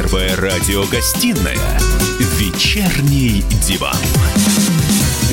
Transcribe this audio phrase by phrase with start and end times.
[0.00, 1.78] Первая радиогостинная
[2.38, 3.94] «Вечерний диван».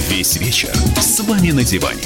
[0.09, 2.03] Весь вечер с вами на диване.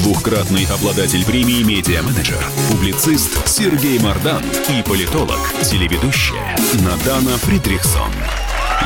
[0.00, 2.38] Двухкратный обладатель премии «Медиа-менеджер»,
[2.70, 8.12] публицист Сергей Мардан и политолог, телеведущая Надана Фридрихсон.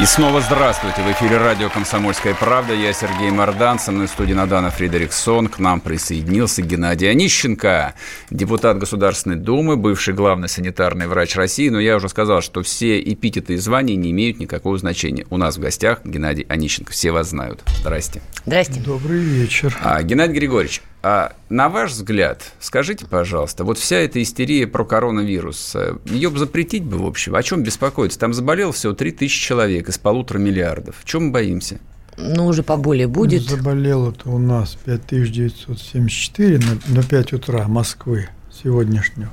[0.00, 1.02] И снова здравствуйте.
[1.02, 2.72] В эфире радио «Комсомольская правда».
[2.72, 3.80] Я Сергей Мордан.
[3.80, 5.48] Со мной в студии Надана Фредериксон.
[5.48, 7.94] К нам присоединился Геннадий Онищенко,
[8.30, 11.68] депутат Государственной Думы, бывший главный санитарный врач России.
[11.68, 15.26] Но я уже сказал, что все эпитеты и звания не имеют никакого значения.
[15.30, 16.92] У нас в гостях Геннадий Онищенко.
[16.92, 17.64] Все вас знают.
[17.80, 18.22] Здрасте.
[18.46, 18.78] Здрасте.
[18.78, 19.76] Добрый вечер.
[19.82, 25.76] А, Геннадий Григорьевич, а на ваш взгляд, скажите, пожалуйста, вот вся эта истерия про коронавирус,
[26.04, 28.18] ее бы запретить бы, в общем, о чем беспокоиться?
[28.18, 30.96] Там заболело всего 3 тысячи человек из полутора миллиардов.
[31.00, 31.78] В чем мы боимся?
[32.16, 33.42] Ну, уже поболее будет.
[33.42, 39.30] Заболело-то у нас 5974 на, на 5 утра Москвы сегодняшнего.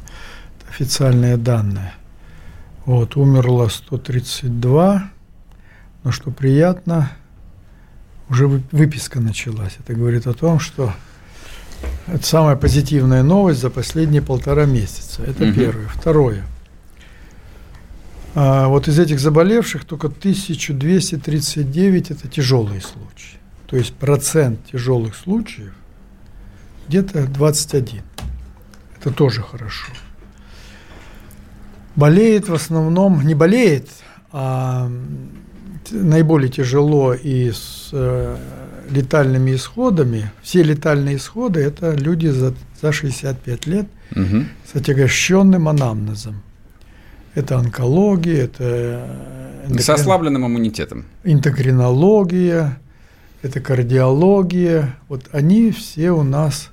[0.59, 1.93] Это официальные данные.
[2.85, 5.09] Вот, умерло 132.
[6.03, 7.11] Но что приятно,
[8.29, 9.77] уже выписка началась.
[9.79, 10.93] Это говорит о том, что
[12.07, 15.23] это самая позитивная новость за последние полтора месяца.
[15.23, 15.53] Это угу.
[15.53, 15.87] первое.
[15.87, 16.43] Второе.
[18.35, 23.39] А, вот из этих заболевших только 1239 это тяжелые случаи.
[23.67, 25.73] То есть процент тяжелых случаев
[26.87, 28.01] где-то 21.
[28.99, 29.91] Это тоже хорошо.
[31.95, 33.89] Болеет в основном, не болеет,
[34.31, 34.91] а
[35.91, 38.37] наиболее тяжело и с э,
[38.89, 44.45] летальными исходами, все летальные исходы– это люди за, за 65 лет угу.
[44.71, 46.41] с отягощенным анамнезом.
[47.33, 49.07] Это онкология, это…
[49.63, 49.83] Эндокрин...
[49.83, 51.05] С ослабленным иммунитетом.
[51.23, 52.79] Эндокринология,
[53.41, 54.95] это кардиология.
[55.09, 56.69] Вот они все у нас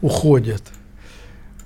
[0.00, 0.62] уходят.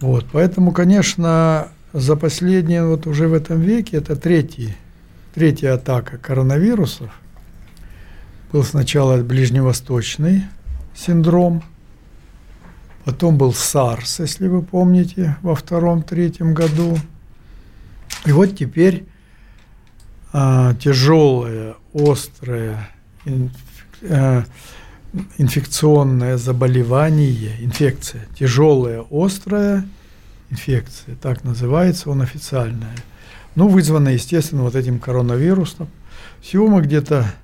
[0.00, 4.74] Вот, поэтому, конечно, за последние, вот уже в этом веке, это третий,
[5.34, 7.10] третья атака коронавирусов–
[8.54, 10.44] был сначала ближневосточный
[10.94, 11.64] синдром,
[13.04, 16.96] потом был САРС, если вы помните, во втором-третьем году.
[18.24, 19.06] И вот теперь
[20.32, 22.90] а, тяжелое, острое
[23.24, 23.50] инф,
[24.08, 24.44] а,
[25.36, 29.84] инфекционное заболевание, инфекция, тяжелая, острая
[30.50, 32.94] инфекция, так называется он официальная.
[33.56, 35.88] Ну, вызванная, естественно, вот этим коронавирусом.
[36.40, 37.34] Всего мы где-то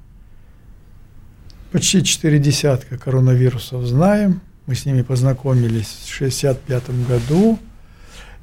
[1.70, 4.40] почти четыре десятка коронавирусов знаем.
[4.66, 7.58] Мы с ними познакомились в 1965 году.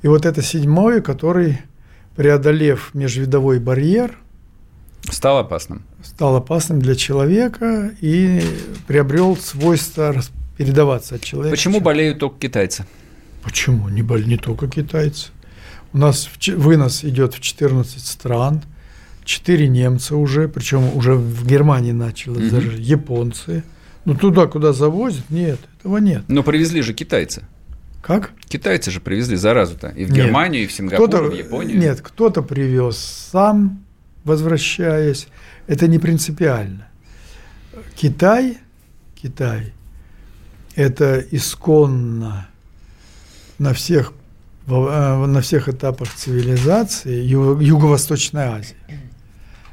[0.02, 1.60] И вот это седьмой, который,
[2.16, 4.18] преодолев межвидовой барьер,
[5.10, 5.84] стал опасным.
[6.04, 8.42] Стал опасным для человека и
[8.88, 10.16] приобрел свойство
[10.58, 11.56] передаваться от человека.
[11.56, 12.86] Почему болеют только китайцы?
[13.44, 13.90] Почему?
[13.90, 15.30] Не, боль, не только китайцы.
[15.94, 18.62] У нас вынос идет в 14 стран–
[19.28, 22.50] четыре немца уже, причем уже в Германии начало, угу.
[22.50, 23.64] даже японцы.
[24.06, 26.24] Ну туда, куда завозят, нет, этого нет.
[26.30, 27.44] Но привезли же китайцы.
[28.02, 28.32] Как?
[28.48, 30.26] Китайцы же привезли заразу-то и в нет.
[30.26, 31.78] Германию, и в Сингапур, и в Японию.
[31.78, 33.84] Нет, кто-то привез сам,
[34.24, 35.28] возвращаясь.
[35.68, 36.88] Это не принципиально.
[37.96, 38.60] Китай,
[39.22, 39.74] Китай,
[40.76, 42.48] это исконно
[43.60, 44.14] на всех,
[44.68, 48.78] э, на всех этапах цивилизации Юго-Восточная Азия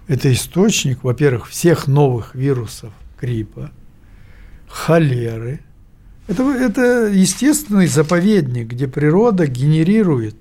[0.07, 3.71] это источник, во-первых, всех новых вирусов гриппа,
[4.69, 5.61] холеры.
[6.27, 10.37] Это, это естественный заповедник, где природа генерирует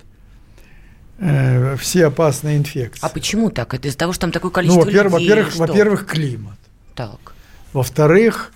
[1.20, 3.06] э, все опасные инфекции.
[3.06, 3.74] А почему так?
[3.74, 5.30] Это из-за того, что там такое количество ну, во-первых, людей?
[5.30, 6.58] Во-первых, во-первых, климат.
[6.96, 7.34] Так.
[7.74, 8.52] Во-вторых,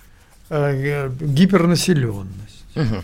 [0.50, 2.64] э, гипернаселенность.
[2.74, 3.02] Угу.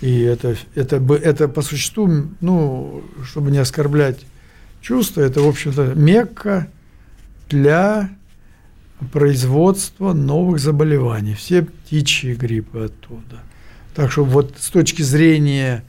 [0.00, 2.08] И это, это, это по существу,
[2.40, 4.20] ну, чтобы не оскорблять
[4.80, 6.68] чувства, это, в общем-то, Мекка
[7.48, 8.10] для
[9.12, 11.34] производства новых заболеваний.
[11.34, 13.40] Все птичьи гриппы оттуда.
[13.94, 15.84] Так что вот с точки зрения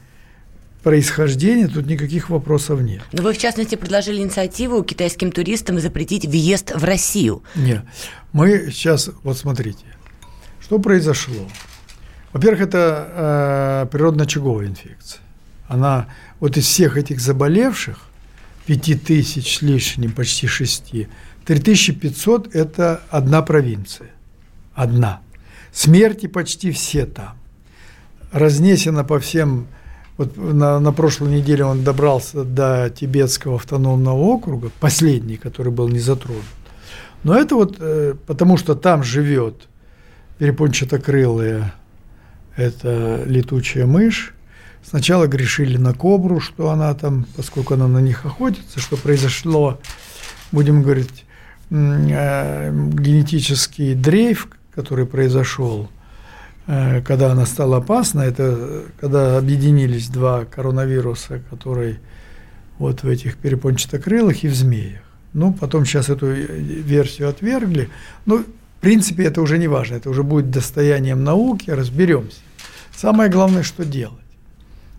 [0.82, 3.02] происхождения тут никаких вопросов нет.
[3.12, 7.42] Но вы, в частности, предложили инициативу китайским туристам запретить въезд в Россию.
[7.54, 7.84] Нет.
[8.32, 9.84] Мы сейчас, вот смотрите,
[10.60, 11.46] что произошло.
[12.32, 15.20] Во-первых, это э, природно-очаговая инфекция.
[15.68, 16.06] Она
[16.38, 18.06] вот из всех этих заболевших,
[18.66, 21.08] пяти тысяч с лишним, почти шести,
[21.44, 24.10] 3500– это одна провинция.
[24.74, 25.20] Одна.
[25.72, 27.36] Смерти почти все там.
[28.32, 29.66] Разнесено по всем...
[30.16, 35.98] Вот на, на прошлой неделе он добрался до Тибетского автономного округа, последний, который был не
[35.98, 36.44] затронут.
[37.24, 39.68] Но это вот э, потому, что там живет
[40.38, 41.72] перепончатокрылая,
[42.54, 44.34] это летучая мышь.
[44.82, 49.80] Сначала грешили на кобру, что она там, поскольку она на них охотится, что произошло
[50.52, 51.24] будем говорить,
[51.70, 55.88] генетический дрейф, который произошел,
[56.66, 62.00] э, когда она стала опасна, это когда объединились два коронавируса, которые
[62.78, 65.02] вот в этих перепончатокрылых и в змеях.
[65.32, 67.88] Ну, потом сейчас эту версию отвергли.
[68.26, 72.40] Ну, в принципе, это уже не важно, это уже будет достоянием науки, разберемся.
[72.96, 74.16] Самое главное, что делать.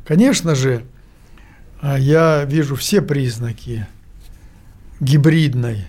[0.07, 0.83] Конечно же,
[1.81, 3.88] я вижу все признаки
[5.00, 5.88] гибридной,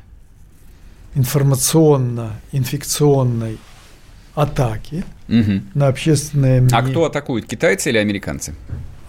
[1.14, 3.58] информационно-инфекционной
[4.34, 5.62] атаки угу.
[5.74, 6.78] на общественное мнение.
[6.78, 8.54] А кто атакует, китайцы или американцы?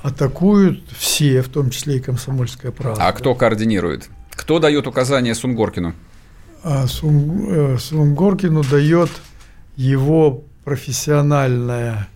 [0.01, 3.07] Атакуют все, в том числе и комсомольская правда.
[3.07, 4.09] А кто координирует?
[4.31, 5.93] Кто дает указания Сунгоркину?
[6.63, 9.09] А Сун, э, Сунгоркину дает
[9.75, 12.07] его профессиональное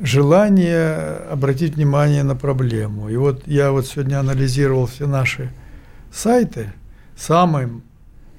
[0.00, 0.96] желание
[1.30, 3.08] обратить внимание на проблему.
[3.08, 5.50] И вот я вот сегодня анализировал все наши
[6.12, 6.72] сайты.
[7.16, 7.82] Самым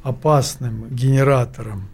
[0.03, 1.87] опасным генератором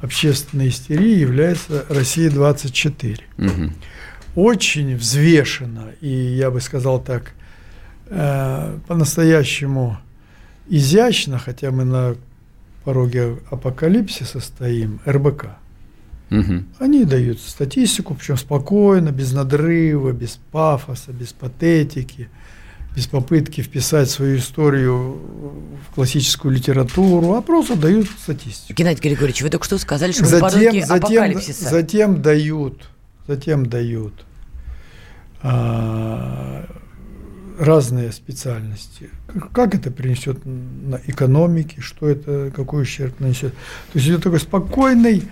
[0.00, 3.20] общественной истерии является Россия-24.
[3.38, 3.72] Угу.
[4.34, 7.32] Очень взвешенно, и я бы сказал так,
[8.06, 9.98] э, по-настоящему
[10.68, 12.16] изящно, хотя мы на
[12.84, 15.46] пороге апокалипсиса стоим, РБК–
[16.30, 16.64] Угу.
[16.78, 22.28] Они дают статистику, причем спокойно, без надрыва, без пафоса, без патетики,
[22.94, 25.20] без попытки вписать свою историю
[25.88, 28.74] в классическую литературу, а просто дают статистику.
[28.74, 31.68] Геннадий Григорьевич, вы только что сказали, что затем, мы затем, апокалипсиса.
[31.68, 32.88] Затем дают,
[33.26, 34.14] затем дают
[35.42, 36.66] а,
[37.58, 39.10] разные специальности.
[39.52, 43.52] Как это принесет на экономике, что это, какой ущерб нанесет.
[43.92, 45.24] То есть это такой спокойный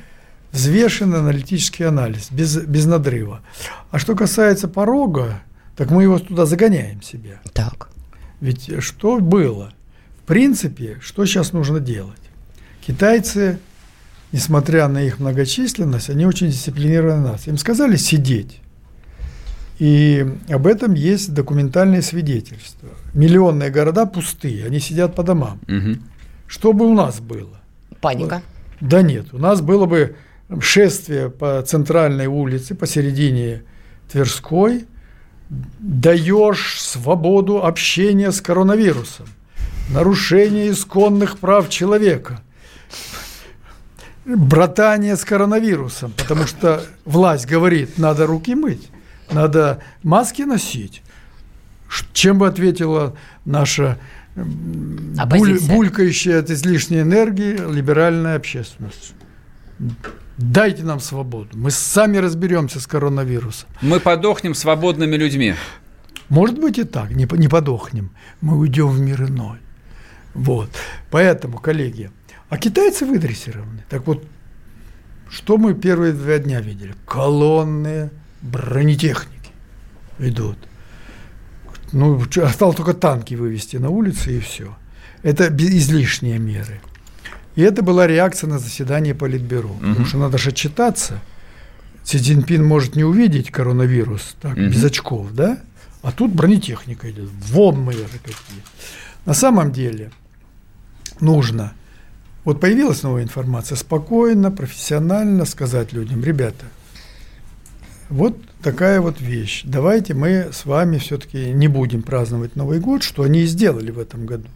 [0.52, 3.43] взвешенный аналитический анализ, без, без надрыва.
[3.91, 5.43] А что касается порога,
[5.76, 7.40] так мы его туда загоняем себе.
[7.52, 7.90] Так.
[8.40, 9.73] Ведь что было?
[10.23, 12.20] В принципе, что сейчас нужно делать?
[12.84, 13.58] Китайцы,
[14.32, 17.50] несмотря на их многочисленность, они очень дисциплинированные нации.
[17.50, 18.61] Им сказали сидеть.
[19.78, 22.88] И об этом есть документальные свидетельства.
[23.12, 25.61] Миллионные города пустые, они сидят по домам.
[25.69, 25.99] Угу.
[26.46, 27.61] Что бы у нас было?
[28.00, 28.43] Паника.
[28.81, 30.17] Да нет, у нас было бы
[30.61, 33.64] шествие по центральной улице, посередине
[34.11, 34.87] Тверской,
[35.48, 39.26] даешь свободу общения с коронавирусом,
[39.90, 42.40] нарушение исконных прав человека,
[44.25, 48.88] братание с коронавирусом, потому что власть говорит, надо руки мыть,
[49.31, 51.02] надо маски носить.
[52.12, 53.99] Чем бы ответила наша
[54.34, 59.14] буль, булькающая от излишней энергии либеральная общественность?
[60.37, 61.56] Дайте нам свободу.
[61.56, 63.69] Мы сами разберемся с коронавирусом.
[63.81, 65.55] Мы подохнем свободными людьми.
[66.29, 68.11] Может быть и так, не, не подохнем.
[68.41, 69.59] Мы уйдем в мир иной.
[70.35, 70.69] Вот.
[71.11, 72.11] Поэтому, коллеги,
[72.50, 73.85] а китайцы выдрессированы.
[73.88, 74.25] Так вот,
[75.31, 76.94] что мы первые два дня видели?
[77.06, 78.11] Колонны
[78.43, 79.50] бронетехники
[80.19, 80.59] идут.
[81.93, 84.77] Ну, осталось только танки вывести на улицы и все.
[85.23, 86.81] Это излишние меры.
[87.56, 89.70] И это была реакция на заседание Политбюро.
[89.70, 89.79] Угу.
[89.81, 91.20] Потому что надо же отчитаться.
[92.05, 94.67] Си Цзиньпин может не увидеть коронавирус так, угу.
[94.67, 95.58] без очков, да?
[96.03, 97.29] А тут бронетехника идет.
[97.49, 98.62] Вон мы же какие.
[99.25, 100.12] На самом деле
[101.19, 101.73] нужно,
[102.45, 106.66] вот появилась новая информация, спокойно, профессионально сказать людям, ребята,
[108.09, 109.62] вот такая вот вещь.
[109.64, 113.99] Давайте мы с вами все-таки не будем праздновать Новый год, что они и сделали в
[113.99, 114.47] этом году.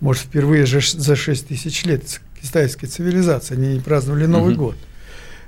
[0.00, 4.64] Может, впервые же за 6 тысяч лет китайской цивилизации, они не праздновали Новый угу.
[4.66, 4.76] год.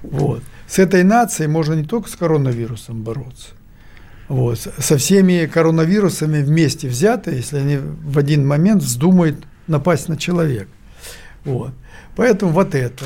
[0.02, 0.42] Вот.
[0.66, 3.50] С этой нацией можно не только с коронавирусом бороться,
[4.28, 10.70] вот, со всеми коронавирусами вместе взятые, если они в один момент вздумают напасть на человека.
[11.44, 11.72] Вот.
[12.16, 13.04] Поэтому вот это.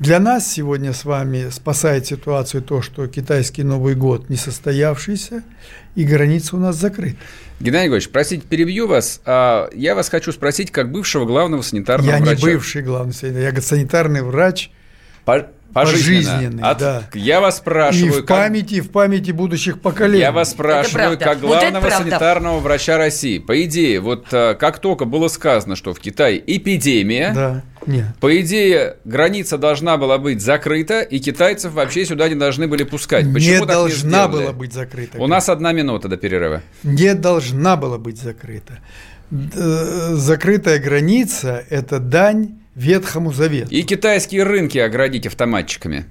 [0.00, 5.44] Для нас сегодня с вами спасает ситуацию то, что китайский Новый год не состоявшийся,
[5.94, 7.16] и граница у нас закрыта.
[7.60, 9.20] Геннадий Григорьевич, простите, перебью вас.
[9.24, 12.40] А, я вас хочу спросить, как бывшего главного санитарного я врача.
[12.40, 14.70] Я не бывший главный санитар, я санитарный врач.
[15.24, 16.62] По пожизненный.
[16.62, 16.78] От...
[16.78, 17.02] Да.
[17.14, 18.18] Я вас спрашиваю.
[18.18, 18.86] И в памяти, как...
[18.86, 20.20] в памяти будущих поколений.
[20.20, 23.38] Я вас спрашиваю, как главного вот санитарного врача России.
[23.38, 27.62] По идее, вот а, как только было сказано, что в Китае эпидемия, да.
[27.86, 28.06] Нет.
[28.20, 33.32] по идее, граница должна была быть закрыта, и китайцев вообще сюда не должны были пускать.
[33.32, 35.18] Почему не должна не была быть закрыта.
[35.18, 36.62] У нас одна минута до перерыва.
[36.82, 38.78] Не должна была быть закрыта.
[39.30, 43.70] Закрытая граница– это дань Ветхому Завету.
[43.70, 46.06] И китайские рынки оградить автоматчиками.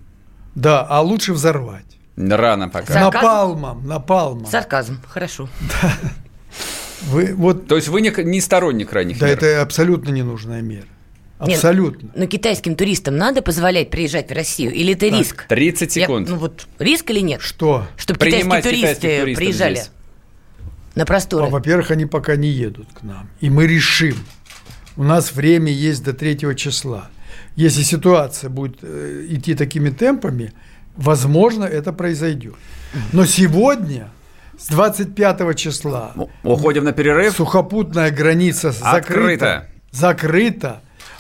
[0.55, 1.85] Да, а лучше взорвать.
[2.15, 2.93] Рано пока.
[2.93, 3.15] Сарказм?
[3.15, 4.45] Напалмом, напалмом.
[4.45, 5.49] Сарказм, хорошо.
[5.81, 5.93] Да.
[7.07, 9.39] Вы, вот, То есть вы не, не сторонник крайних да, мер?
[9.39, 10.85] Да, это абсолютно ненужная мера.
[11.43, 12.07] Абсолютно.
[12.07, 14.73] Нет, но китайским туристам надо позволять приезжать в Россию?
[14.73, 15.45] Или это так, риск?
[15.47, 16.27] 30 секунд.
[16.27, 17.41] Я, ну вот риск или нет?
[17.41, 17.87] Что?
[17.97, 19.91] Чтобы китайские туристы приезжали здесь.
[20.95, 21.47] на просторы.
[21.47, 23.29] Во-первых, они пока не едут к нам.
[23.41, 24.15] И мы решим.
[24.95, 27.09] У нас время есть до 3 числа.
[27.55, 30.53] Если ситуация будет э, идти такими темпами,
[30.95, 32.55] возможно, это произойдет.
[33.11, 34.09] Но сегодня
[34.57, 36.13] с 25 числа.
[36.43, 37.35] Уходим на перерыв.
[37.35, 38.95] Сухопутная граница закрыта.
[38.95, 39.67] Открыта.
[39.91, 40.81] Закрыта.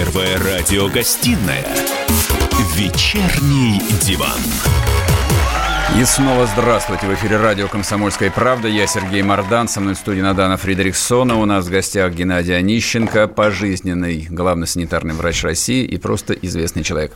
[0.00, 1.66] Первая радиогостинная
[2.74, 4.40] «Вечерний диван».
[5.98, 7.06] И снова здравствуйте.
[7.06, 8.66] В эфире радио «Комсомольская правда».
[8.66, 9.68] Я Сергей Мордан.
[9.68, 11.36] Со мной в студии Надана Фридрихсона.
[11.38, 17.12] У нас в гостях Геннадий Онищенко, пожизненный главный санитарный врач России и просто известный человек.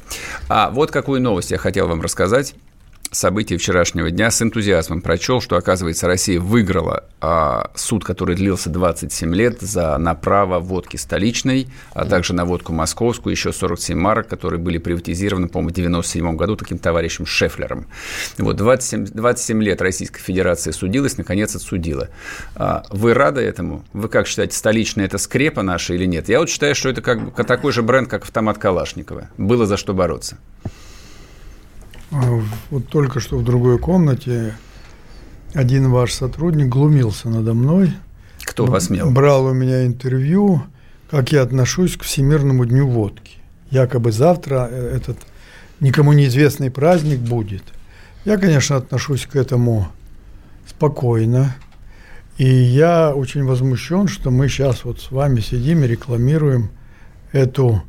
[0.51, 2.55] А вот какую новость я хотел вам рассказать
[3.15, 9.35] событий вчерашнего дня с энтузиазмом прочел, что, оказывается, Россия выиграла а, суд, который длился 27
[9.35, 14.79] лет за направо водки столичной, а также на водку московскую, еще 47 марок, которые были
[14.79, 17.87] приватизированы, по-моему, в 97 году таким товарищем Шефлером.
[18.39, 22.09] Вот 27, 27 лет Российская Федерация судилась, наконец отсудила.
[22.57, 23.85] А, вы рады этому?
[23.93, 26.29] Вы как считаете, столичная это скрепа наша или нет?
[26.29, 29.31] Я вот считаю, что это как такой же бренд, как автомат Калашникова.
[29.39, 30.39] Было за что бороться.
[32.15, 32.41] А,
[32.71, 34.55] вот только что в другой комнате
[35.53, 37.93] один ваш сотрудник глумился надо мной.
[38.45, 39.11] Кто посмел?
[39.11, 40.63] Брал у меня интервью,
[41.11, 43.39] как я отношусь к Всемирному дню водки.
[43.71, 45.19] Якобы завтра э, этот
[45.81, 47.65] никому неизвестный праздник будет.
[48.25, 49.89] Я, конечно, отношусь к этому
[50.69, 51.57] спокойно.
[52.39, 56.71] И я очень возмущен, что мы сейчас вот с вами сидим и рекламируем
[57.33, 57.83] эту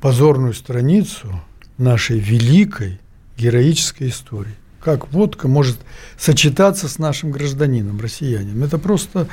[0.00, 1.28] позорную страницу
[1.76, 3.00] нашей великой
[3.38, 4.54] героической истории.
[4.82, 5.78] Как водка может
[6.18, 8.64] сочетаться с нашим гражданином, россиянином.
[8.64, 9.28] Это просто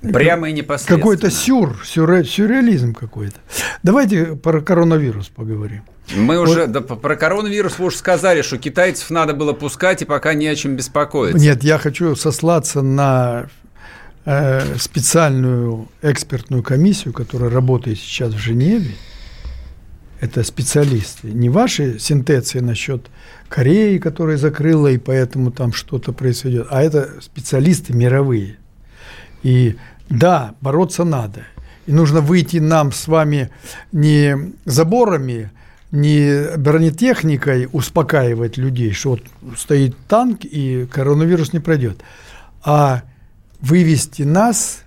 [0.00, 0.98] Прямо и непосредственно.
[0.98, 3.36] Какой-то сюр, сюр, сюрреализм какой-то.
[3.82, 5.82] Давайте про коронавирус поговорим.
[6.14, 6.48] Мы вот.
[6.48, 10.46] уже да, про коронавирус вы уже сказали, что китайцев надо было пускать, и пока не
[10.46, 11.38] о чем беспокоиться.
[11.42, 13.48] Нет, я хочу сослаться на
[14.24, 18.94] э, специальную экспертную комиссию, которая работает сейчас в Женеве
[20.20, 21.30] это специалисты.
[21.30, 23.06] Не ваши синтеции насчет
[23.48, 28.56] Кореи, которая закрыла, и поэтому там что-то происходит, а это специалисты мировые.
[29.42, 29.76] И
[30.10, 31.44] да, бороться надо.
[31.86, 33.50] И нужно выйти нам с вами
[33.92, 35.50] не заборами,
[35.90, 39.22] не бронетехникой успокаивать людей, что вот
[39.56, 42.00] стоит танк и коронавирус не пройдет,
[42.62, 43.04] а
[43.60, 44.82] вывести нас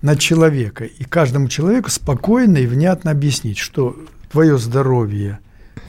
[0.00, 3.96] на человека и каждому человеку спокойно и внятно объяснить, что
[4.30, 5.38] твое здоровье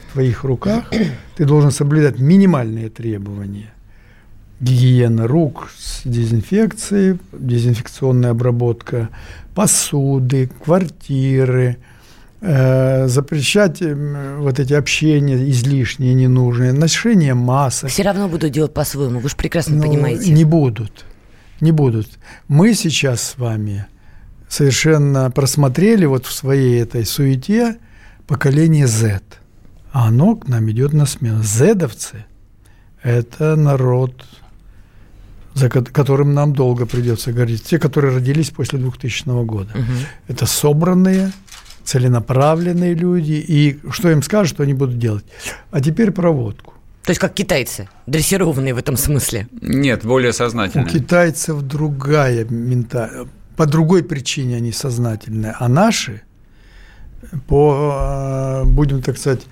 [0.08, 0.90] в твоих руках,
[1.36, 3.72] ты должен соблюдать минимальные требования.
[4.60, 9.08] Гигиена рук с дезинфекцией, дезинфекционная обработка
[9.54, 11.78] посуды, квартиры,
[12.42, 17.88] э, запрещать э, вот эти общения излишние, ненужные, ношение масок.
[17.88, 20.30] Все равно будут делать по-своему, вы же прекрасно ну, понимаете.
[20.30, 21.06] Не будут,
[21.62, 22.18] не будут.
[22.46, 23.86] Мы сейчас с вами
[24.46, 27.76] совершенно просмотрели вот в своей этой суете–
[28.30, 29.20] поколение Z,
[29.92, 31.42] а оно к нам идет на смену.
[31.42, 32.24] Зедовцы–
[33.02, 34.24] это народ,
[35.54, 37.70] за которым нам долго придется гордиться.
[37.70, 39.72] Те, которые родились после 2000 года.
[39.74, 39.92] Угу.
[40.28, 41.32] Это собранные,
[41.82, 43.44] целенаправленные люди.
[43.48, 45.24] И что им скажут, что они будут делать.
[45.72, 46.74] А теперь проводку.
[47.02, 49.48] То есть как китайцы, дрессированные в этом смысле?
[49.60, 50.86] Нет, более сознательные.
[50.86, 53.28] У китайцев другая ментальность.
[53.56, 55.56] По другой причине они сознательные.
[55.58, 56.22] А наши–
[57.46, 59.46] по, э, будем так сказать,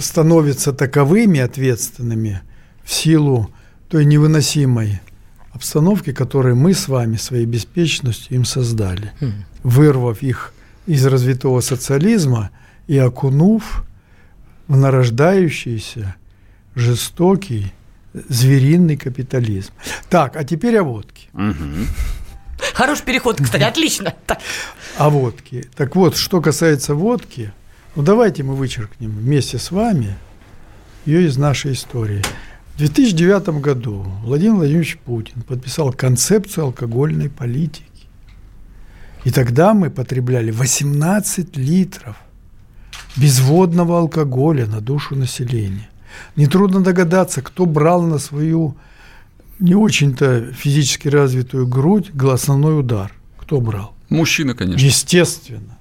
[0.00, 2.40] становятся таковыми ответственными
[2.82, 3.50] в силу
[3.88, 5.00] той невыносимой
[5.52, 9.12] обстановки, которую мы с вами своей беспечностью им создали,
[9.62, 10.52] вырвав их
[10.86, 12.50] из развитого социализма
[12.88, 13.84] и окунув
[14.66, 16.16] в нарождающийся
[16.74, 17.72] жестокий
[18.28, 19.72] звериный капитализм.
[20.08, 21.28] Так, а теперь о водке.
[22.74, 24.14] Хороший переход, кстати, отлично.
[24.26, 24.38] Так.
[24.96, 25.64] О водке.
[25.76, 27.52] Так вот, что касается водки,
[27.96, 30.16] ну давайте мы вычеркнем вместе с вами
[31.04, 32.22] ее из нашей истории.
[32.74, 37.84] В 2009 году Владимир Владимирович Путин подписал концепцию алкогольной политики.
[39.24, 42.16] И тогда мы потребляли 18 литров
[43.16, 45.88] безводного алкоголя на душу населения.
[46.36, 48.76] Нетрудно догадаться, кто брал на свою
[49.58, 53.12] не очень-то физически развитую грудь основной удар.
[53.38, 53.94] Кто брал?
[54.08, 54.84] Мужчина, конечно.
[54.84, 55.78] Естественно.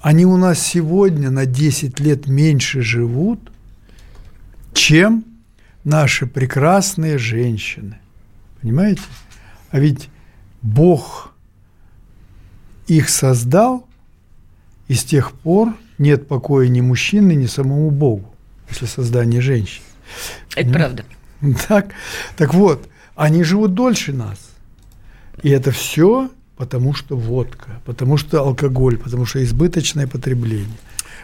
[0.00, 3.40] Они у нас сегодня на 10 лет меньше живут,
[4.72, 5.24] чем
[5.84, 7.98] наши прекрасные женщины.
[8.60, 9.02] Понимаете?
[9.70, 10.08] А ведь
[10.62, 11.32] Бог
[12.86, 13.86] их создал,
[14.86, 18.34] и с тех пор нет покоя ни мужчины, ни самому Богу
[18.68, 19.82] после создания женщин.
[20.56, 21.04] Это правда.
[21.68, 21.92] Так,
[22.36, 24.38] так вот, они живут дольше нас.
[25.42, 30.76] И это все потому, что водка, потому что алкоголь, потому что избыточное потребление.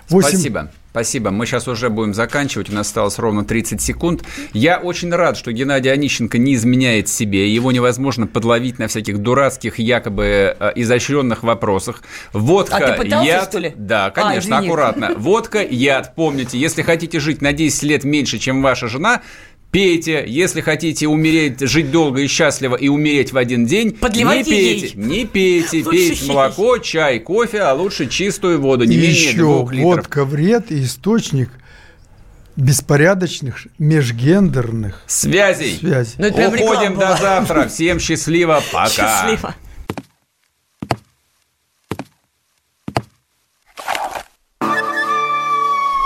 [0.09, 0.29] 8...
[0.29, 0.71] Спасибо.
[0.91, 1.33] Спасибо.
[1.33, 2.71] Мы сейчас уже будем заканчивать.
[2.71, 4.23] У нас осталось ровно 30 секунд.
[4.53, 7.53] Я очень рад, что Геннадий Онищенко не изменяет себе.
[7.53, 12.05] Его невозможно подловить на всяких дурацких, якобы э, изощренных вопросах.
[12.33, 13.49] Водка, а ты пытался, яд...
[13.49, 13.73] что ли?
[13.77, 15.15] Да, конечно, а, аккуратно.
[15.17, 16.15] Водка, яд.
[16.15, 19.21] Помните, если хотите жить на 10 лет меньше, чем ваша жена,
[19.75, 20.25] пейте.
[20.27, 24.87] Если хотите умереть, жить долго и счастливо и умереть в один день, Подливайте не пейте.
[24.87, 24.93] ей.
[24.95, 25.77] Не пейте.
[25.79, 26.29] Лучше пейте ей.
[26.29, 29.97] молоко, чай, кофе, а лучше чистую воду, не И менее еще двух литров.
[29.97, 31.51] водка вред и источник
[32.57, 35.77] беспорядочных межгендерных Связей.
[35.77, 36.15] связей.
[36.19, 37.15] Ну, Уходим была.
[37.17, 37.69] до завтра.
[37.69, 38.63] Всем счастливо.
[38.73, 38.89] Пока.
[38.89, 39.55] Счастливо.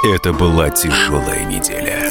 [0.05, 2.11] Это была тяжелая неделя.